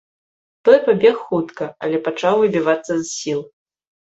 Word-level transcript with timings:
Той 0.69 0.79
пабег 0.87 1.15
хутка, 1.27 1.65
але 1.83 1.97
пачаў 2.07 2.35
выбівацца 2.43 2.91
з 2.97 3.05
сіл. 3.17 3.39